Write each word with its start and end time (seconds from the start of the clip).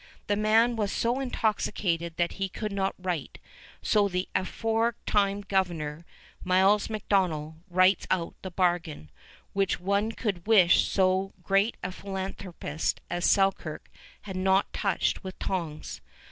The 0.25 0.35
man 0.35 0.75
was 0.75 0.91
so 0.91 1.19
intoxicated 1.19 2.17
that 2.17 2.31
he 2.41 2.49
could 2.49 2.71
not 2.71 2.95
write, 2.97 3.37
so 3.83 4.07
the 4.07 4.27
afore 4.33 4.95
time 5.05 5.41
governor, 5.41 6.07
Miles 6.43 6.87
MacDonell, 6.89 7.57
writes 7.69 8.07
out 8.09 8.33
the 8.41 8.49
bargain, 8.49 9.11
which 9.53 9.79
one 9.79 10.11
could 10.13 10.47
wish 10.47 10.87
so 10.87 11.33
great 11.43 11.77
a 11.83 11.91
philanthropist 11.91 12.99
as 13.11 13.25
Selkirk 13.27 13.89
had 14.21 14.35
not 14.35 14.73
touched 14.73 15.23
with 15.23 15.37
tongs. 15.37 16.01